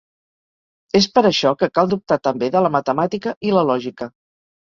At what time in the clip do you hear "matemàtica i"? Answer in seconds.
2.77-3.53